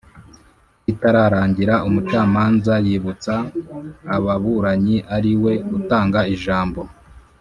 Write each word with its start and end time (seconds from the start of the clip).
ritararangira 0.85 1.75
umucamanza 1.87 2.73
yibutsa 2.85 3.33
ababuranyi 4.15 4.97
ariwe 5.15 5.53
utanga 5.77 6.19
ijambo 6.35 6.79